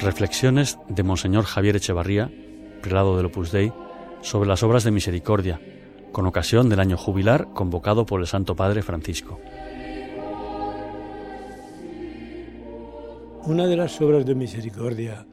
[0.00, 2.32] Reflexiones de Monseñor Javier Echevarría,
[2.80, 3.70] prelado del Opus Dei,
[4.22, 5.60] sobre las obras de misericordia,
[6.10, 9.38] con ocasión del año jubilar convocado por el Santo Padre Francisco.
[13.44, 15.26] Una de las obras de misericordia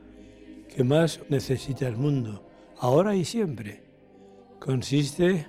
[0.67, 2.45] que más necesita el mundo,
[2.77, 3.85] ahora y siempre,
[4.59, 5.47] consiste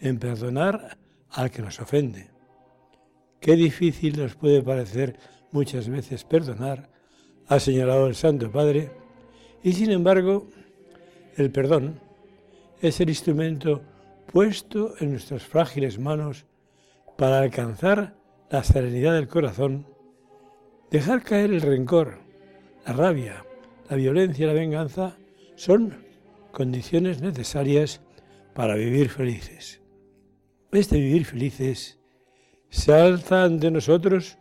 [0.00, 0.98] en perdonar
[1.30, 2.30] al que nos ofende.
[3.40, 5.16] Qué difícil nos puede parecer
[5.52, 6.97] muchas veces perdonar,
[7.48, 8.90] ha señalado el Santo Padre,
[9.62, 10.46] y sin embargo,
[11.36, 12.00] el perdón
[12.80, 13.82] es el instrumento
[14.30, 16.46] puesto en nuestras frágiles manos
[17.16, 18.14] para alcanzar
[18.50, 19.86] la serenidad del corazón,
[20.90, 22.18] dejar caer el rencor,
[22.86, 23.44] la rabia,
[23.88, 25.16] la violencia y la venganza
[25.56, 25.94] son
[26.52, 28.00] condiciones necesarias
[28.54, 29.80] para vivir felices.
[30.72, 31.98] Este vivir felices
[32.68, 34.38] se alza ante nosotros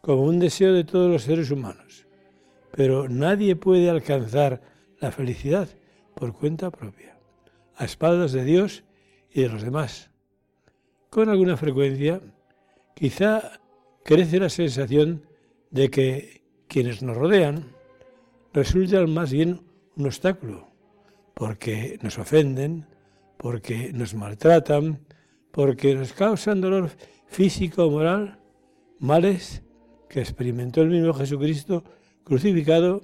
[0.00, 2.06] como un deseo de todos los seres humanos,
[2.72, 4.60] pero nadie puede alcanzar
[5.00, 5.68] la felicidad
[6.14, 7.16] por cuenta propia,
[7.76, 8.84] a espaldas de Dios
[9.30, 10.10] y de los demás.
[11.08, 12.20] Con alguna frecuencia,
[12.94, 13.60] quizá
[14.04, 15.26] crece la sensación
[15.70, 17.66] de que quienes nos rodean
[18.52, 19.60] resultan más bien
[19.96, 20.68] un obstáculo,
[21.34, 22.86] porque nos ofenden,
[23.36, 25.00] porque nos maltratan,
[25.50, 26.90] porque nos causan dolor
[27.26, 28.38] físico o moral,
[28.98, 29.62] males
[30.08, 31.84] que experimentó el mismo Jesucristo
[32.30, 33.02] crucificado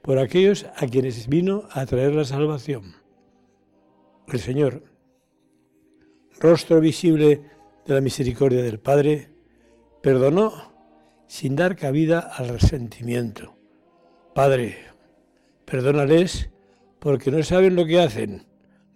[0.00, 2.94] por aquellos a quienes vino a traer la salvación.
[4.28, 4.84] El Señor
[6.38, 7.42] rostro visible
[7.84, 9.28] de la misericordia del Padre,
[10.04, 10.52] perdonó
[11.26, 13.56] sin dar cabida al resentimiento.
[14.36, 14.76] Padre,
[15.64, 16.50] perdónales
[17.00, 18.46] porque no saben lo que hacen,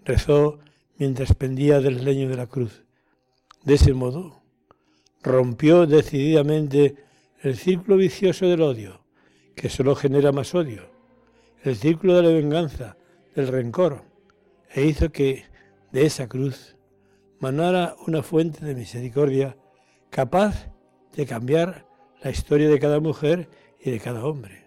[0.05, 0.61] rezó
[0.99, 2.85] mientras pendía del leño de la cruz.
[3.65, 4.41] De ese modo,
[5.21, 6.95] rompió decididamente
[7.43, 9.04] el círculo vicioso del odio,
[9.55, 10.91] que solo genera más odio,
[11.63, 12.97] el círculo de la venganza,
[13.35, 14.03] del rencor,
[14.73, 15.45] e hizo que
[15.93, 16.77] de esa cruz
[17.39, 19.57] manara una fuente de misericordia
[20.11, 20.69] capaz
[21.15, 21.87] de cambiar
[22.23, 23.49] la historia de cada mujer
[23.81, 24.65] y de cada hombre.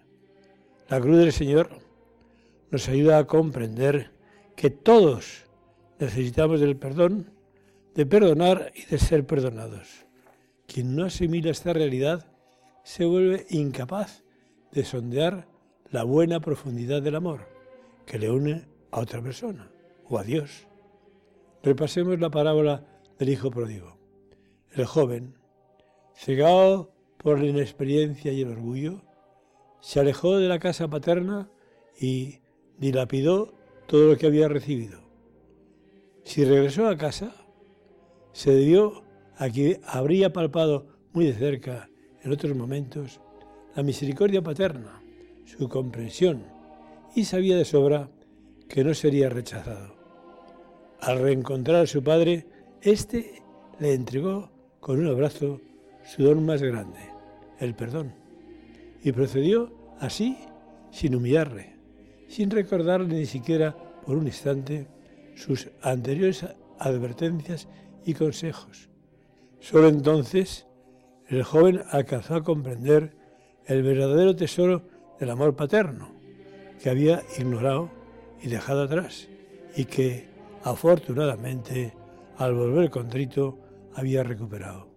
[0.88, 1.70] La cruz del Señor
[2.70, 4.12] nos ayuda a comprender
[4.56, 5.44] que todos
[5.98, 7.30] necesitamos del perdón,
[7.94, 10.06] de perdonar y de ser perdonados.
[10.66, 12.26] Quien no asimila esta realidad
[12.84, 14.22] se vuelve incapaz
[14.72, 15.48] de sondear
[15.90, 17.46] la buena profundidad del amor
[18.06, 19.70] que le une a otra persona
[20.08, 20.66] o a Dios.
[21.62, 22.86] Repasemos la parábola
[23.18, 23.98] del hijo pródigo.
[24.72, 25.34] El joven,
[26.14, 29.02] cegado por la inexperiencia y el orgullo,
[29.80, 31.50] se alejó de la casa paterna
[32.00, 32.40] y
[32.78, 33.54] dilapidó
[33.86, 35.00] todo lo que había recibido.
[36.24, 37.34] Si regresó a casa,
[38.32, 39.02] se debió
[39.36, 41.88] a que habría palpado muy de cerca,
[42.22, 43.20] en otros momentos,
[43.78, 45.00] la misericordia paterna,
[45.44, 46.42] su comprensión,
[47.14, 48.10] y sabía de sobra
[48.68, 49.94] que no sería rechazado.
[51.00, 52.44] Al reencontrar a su padre,
[52.82, 53.40] éste
[53.78, 54.50] le entregó
[54.80, 55.60] con un abrazo
[56.04, 56.98] su don más grande,
[57.60, 58.14] el perdón,
[59.04, 60.36] y procedió así
[60.90, 61.76] sin humillarle,
[62.26, 64.88] sin recordarle ni siquiera por un instante
[65.36, 66.44] sus anteriores
[66.80, 67.68] advertencias
[68.04, 68.88] y consejos.
[69.60, 70.66] Solo entonces
[71.28, 73.17] el joven alcanzó a comprender
[73.68, 74.82] el verdadero tesoro
[75.20, 76.08] del amor paterno
[76.82, 77.90] que había ignorado
[78.42, 79.28] y dejado atrás
[79.76, 80.28] y que
[80.64, 81.92] afortunadamente,
[82.38, 83.58] al volver contrito,
[83.94, 84.88] había recuperado.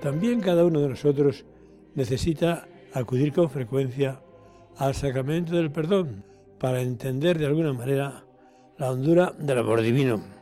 [0.00, 1.44] También cada uno de nosotros
[1.94, 4.20] necesita acudir con frecuencia
[4.76, 6.24] al sacramento del perdón
[6.58, 8.24] para entender de alguna manera
[8.78, 10.35] la hondura del amor divino.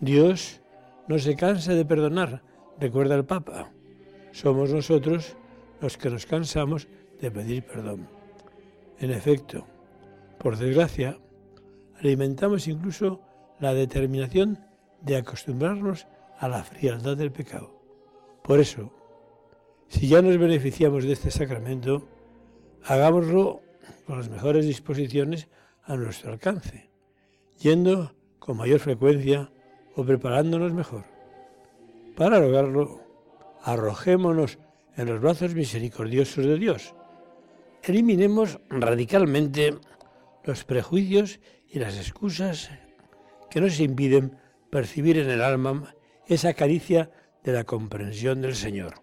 [0.00, 0.60] Dios
[1.08, 2.42] no se cansa de perdonar,
[2.78, 3.72] recuerda el Papa.
[4.32, 5.36] Somos nosotros
[5.80, 6.88] los que nos cansamos
[7.20, 8.08] de pedir perdón.
[8.98, 9.66] En efecto,
[10.38, 11.18] por desgracia,
[11.98, 13.22] alimentamos incluso
[13.58, 14.58] la determinación
[15.00, 16.06] de acostumbrarnos
[16.38, 17.80] a la frialdad del pecado.
[18.42, 18.92] Por eso,
[19.88, 22.06] si ya nos beneficiamos de este sacramento,
[22.84, 23.62] hagámoslo
[24.06, 25.48] con las mejores disposiciones
[25.84, 26.90] a nuestro alcance,
[27.58, 29.50] yendo con mayor frecuencia
[29.96, 31.04] o preparándonos mejor.
[32.14, 33.00] Para lograrlo,
[33.62, 34.58] arrojémonos
[34.96, 36.94] en los brazos misericordiosos de Dios.
[37.82, 39.74] Eliminemos radicalmente
[40.44, 42.70] los prejuicios y las excusas
[43.50, 44.38] que nos impiden
[44.70, 45.94] percibir en el alma
[46.26, 47.10] esa caricia
[47.42, 48.94] de la comprensión del Señor.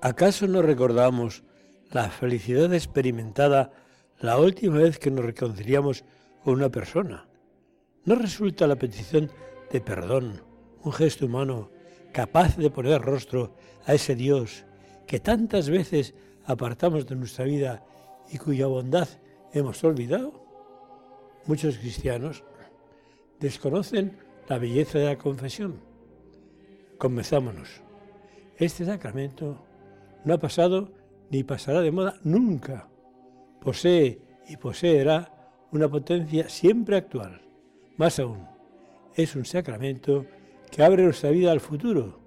[0.00, 1.44] ¿Acaso no recordamos
[1.90, 3.72] la felicidad experimentada
[4.20, 6.04] la última vez que nos reconciliamos
[6.42, 7.26] con una persona?
[8.04, 9.30] ¿No resulta la petición
[9.74, 10.40] de perdón,
[10.84, 11.68] un gesto humano
[12.12, 13.56] capaz de poner rostro
[13.86, 14.64] a ese Dios
[15.04, 16.14] que tantas veces
[16.46, 17.84] apartamos de nuestra vida
[18.30, 19.08] y cuya bondad
[19.52, 20.32] hemos olvidado?
[21.46, 22.44] Muchos cristianos
[23.40, 24.16] desconocen
[24.48, 25.80] la belleza de la confesión.
[26.96, 27.82] Comenzámonos.
[28.56, 29.58] Este sacramento
[30.24, 30.92] no ha pasado
[31.30, 32.88] ni pasará de moda nunca.
[33.60, 37.42] Posee y poseerá una potencia siempre actual.
[37.96, 38.53] Más aún,
[39.14, 40.26] es un sacramento
[40.70, 42.18] que abre nuestra vida al futuro,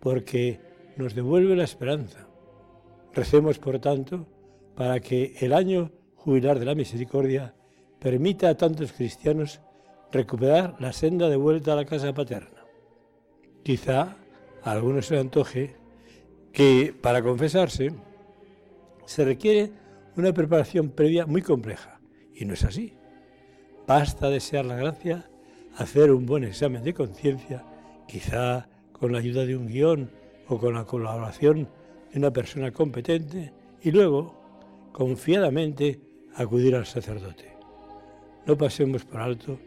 [0.00, 0.60] porque
[0.96, 2.28] nos devuelve la esperanza.
[3.12, 4.26] Recemos, por tanto,
[4.74, 7.54] para que el año jubilar de la misericordia
[7.98, 9.60] permita a tantos cristianos
[10.12, 12.64] recuperar la senda de vuelta a la casa paterna.
[13.62, 14.16] Quizá
[14.62, 15.76] a algunos se le antoje
[16.52, 17.92] que para confesarse
[19.04, 19.72] se requiere
[20.16, 22.00] una preparación previa muy compleja,
[22.34, 22.94] y no es así.
[23.86, 25.30] Basta desear la gracia,
[25.78, 27.64] hacer un buen examen de conciencia,
[28.08, 30.10] quizá con la ayuda de un guion
[30.48, 31.68] o con la colaboración
[32.12, 34.34] de una persona competente, y luego,
[34.92, 36.00] confiadamente,
[36.34, 37.56] acudir al sacerdote.
[38.44, 39.60] No pasemos por alto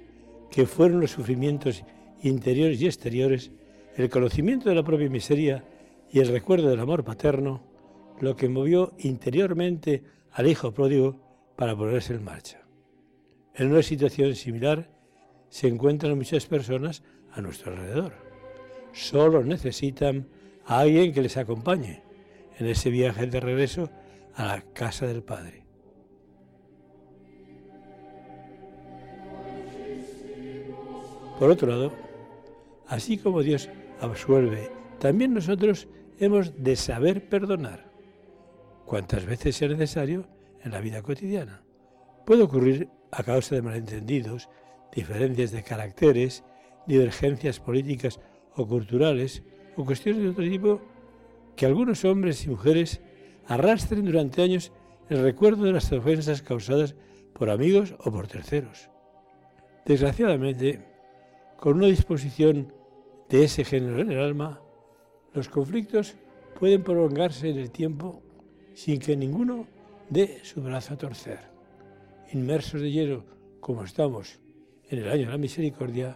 [0.49, 1.83] que fueron los sufrimientos
[2.23, 3.51] interiores y exteriores,
[3.95, 5.63] el conocimiento de la propia miseria
[6.11, 7.63] y el recuerdo del amor paterno,
[8.19, 10.03] lo que movió interiormente
[10.33, 11.15] al hijo pródigo
[11.55, 12.59] para ponerse en marcha.
[13.55, 15.00] En una situación similar
[15.51, 17.03] se encuentran muchas personas
[17.33, 18.13] a nuestro alrededor.
[18.93, 20.27] Solo necesitan
[20.65, 22.01] a alguien que les acompañe
[22.57, 23.89] en ese viaje de regreso
[24.33, 25.65] a la casa del Padre.
[31.37, 31.91] Por otro lado,
[32.87, 33.69] así como Dios
[33.99, 35.89] absuelve, también nosotros
[36.19, 37.91] hemos de saber perdonar,
[38.85, 40.27] cuantas veces sea necesario
[40.63, 41.61] en la vida cotidiana.
[42.25, 44.47] Puede ocurrir a causa de malentendidos,
[44.93, 46.43] diferencias de caracteres,
[46.87, 48.19] divergencias políticas
[48.55, 49.43] o culturales,
[49.75, 50.81] o cuestiones de otro tipo,
[51.55, 53.01] que algunos hombres y mujeres
[53.47, 54.71] arrastren durante años
[55.09, 56.95] el recuerdo de las ofensas causadas
[57.33, 58.89] por amigos o por terceros.
[59.85, 60.85] Desgraciadamente,
[61.57, 62.73] con una disposición
[63.29, 64.61] de ese género en el alma,
[65.33, 66.15] los conflictos
[66.59, 68.21] pueden prolongarse en el tiempo
[68.73, 69.67] sin que ninguno
[70.09, 71.39] dé su brazo a torcer.
[72.33, 73.25] Inmersos de hielo
[73.59, 74.39] como estamos
[74.91, 76.15] en el año de la misericordia,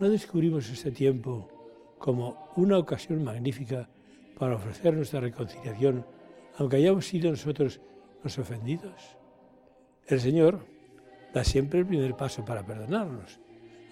[0.00, 3.88] no descubrimos este tiempo como una ocasión magnífica
[4.36, 6.04] para ofrecer nuestra reconciliación,
[6.58, 7.80] aunque hayamos sido nosotros
[8.24, 9.16] los ofendidos.
[10.08, 10.66] El Señor
[11.32, 13.38] da siempre el primer paso para perdonarnos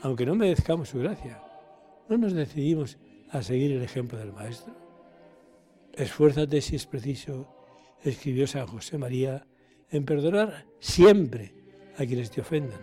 [0.05, 1.43] aunque no merezcamos su gracia,
[2.11, 2.99] ¿no nos decidimos
[3.31, 4.75] a seguir el ejemplo del Maestro?
[5.95, 7.49] Esfuérzate si es preciso,
[8.03, 9.47] escribió San José María,
[9.91, 11.55] en perdonar siempre
[11.97, 12.81] a quienes te ofendan,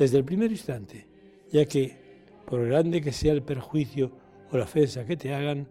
[0.00, 1.06] desde el primer instante,
[1.52, 1.94] ya que,
[2.46, 4.10] por grande que sea el perjuicio
[4.50, 5.68] o la ofensa que te hagan,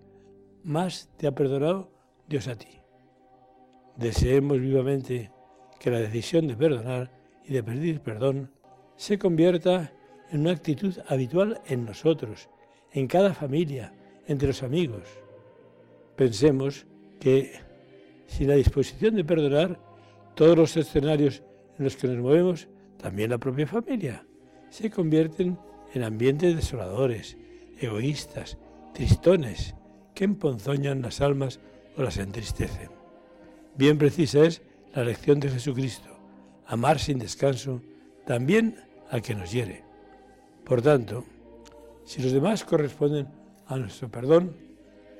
[0.63, 1.89] más te ha perdonado
[2.27, 2.67] Dios a ti.
[3.97, 5.31] Deseemos vivamente
[5.79, 7.09] que la decisión de perdonar
[7.43, 8.51] y de pedir perdón
[8.97, 9.91] se convierta
[10.29, 12.49] en una actitud habitual en nosotros,
[12.91, 13.93] en cada familia,
[14.27, 15.09] entre los amigos.
[16.15, 16.85] Pensemos
[17.19, 17.53] que
[18.27, 19.79] sin la disposición de perdonar,
[20.35, 21.41] todos los escenarios
[21.79, 22.67] en los que nos movemos,
[23.01, 24.25] también la propia familia,
[24.69, 25.57] se convierten
[25.93, 27.37] en ambientes desoladores,
[27.79, 28.57] egoístas,
[28.93, 29.75] tristones,
[30.13, 31.59] que emponzoñan las almas
[31.97, 32.89] o las entristecen.
[33.75, 34.61] Bien precisa es
[34.93, 36.09] la lección de Jesucristo,
[36.65, 37.81] amar sin descanso
[38.25, 38.75] también
[39.09, 39.83] al que nos hiere.
[40.65, 41.23] Por tanto,
[42.03, 43.27] si los demás corresponden
[43.65, 44.55] a nuestro perdón,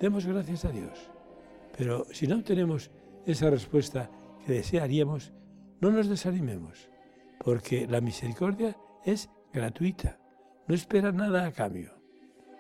[0.01, 1.09] demos gracias a Dios.
[1.77, 2.91] Pero si no obtenemos
[3.25, 4.09] esa respuesta
[4.45, 5.31] que desearíamos,
[5.79, 6.89] no nos desanimemos,
[7.43, 10.17] porque la misericordia es gratuita,
[10.67, 11.93] no espera nada a cambio.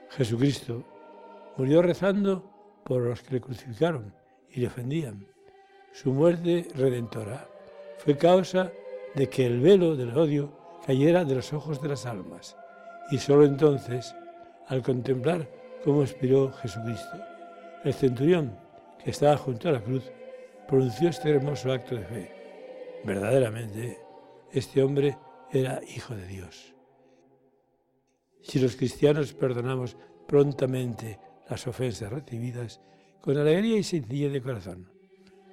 [0.09, 0.83] Jesucristo
[1.57, 4.13] murió rezando por los que le crucificaron
[4.49, 5.27] y le ofendían.
[5.91, 7.47] Su muerte redentora
[7.97, 8.71] fue causa
[9.15, 10.51] de que el velo del odio
[10.85, 12.55] cayera de los ojos de las almas
[13.11, 14.15] y solo entonces,
[14.67, 15.49] al contemplar
[15.83, 17.17] cómo expiró Jesucristo,
[17.83, 18.55] el centurión
[19.03, 20.11] que estaba junto a la cruz
[20.67, 22.31] pronunció este hermoso acto de fe.
[23.03, 23.97] Verdaderamente,
[24.51, 25.17] este hombre
[25.51, 26.75] era hijo de Dios.
[28.41, 32.81] Si los cristianos perdonamos prontamente las ofensas recibidas,
[33.21, 34.91] con alegría y sencillez de corazón,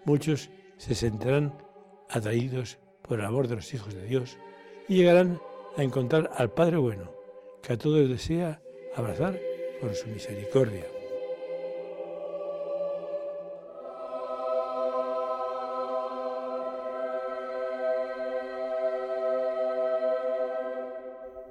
[0.05, 1.57] muchos se sentirán
[2.11, 4.39] atraídos por el amor de los hijos de Dios
[4.89, 5.41] y llegarán
[5.77, 7.13] a encontrar al Padre bueno,
[7.63, 8.63] que a todos desea
[8.95, 9.39] abrazar
[9.81, 10.85] con su misericordia.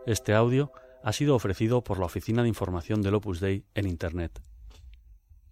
[0.06, 0.72] Este audio
[1.04, 4.40] ha sido ofrecido por la Oficina de Información del Opus Dei en Internet